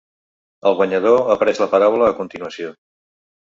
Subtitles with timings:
[0.69, 2.77] El guanyador ha pres la paraula a continuació.